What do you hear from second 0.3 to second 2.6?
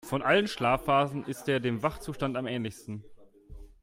Schlafphasen ist er dem Wachzustand am